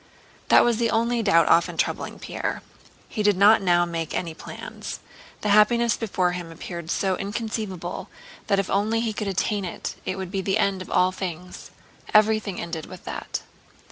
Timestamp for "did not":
3.21-3.61